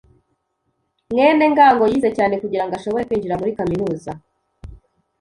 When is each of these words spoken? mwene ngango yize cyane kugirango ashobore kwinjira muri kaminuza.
mwene 1.11 1.43
ngango 1.51 1.83
yize 1.91 2.09
cyane 2.17 2.33
kugirango 2.41 2.73
ashobore 2.75 3.03
kwinjira 3.07 3.39
muri 3.39 3.57
kaminuza. 3.57 4.11